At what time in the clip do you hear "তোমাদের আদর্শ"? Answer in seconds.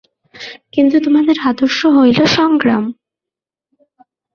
0.99-1.79